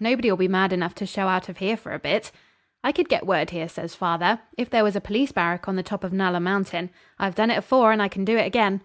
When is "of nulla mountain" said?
6.02-6.90